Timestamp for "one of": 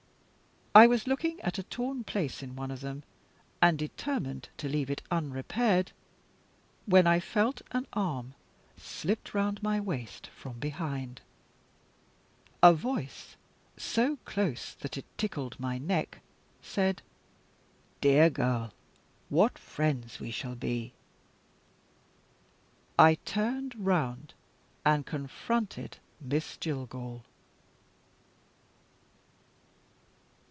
2.55-2.79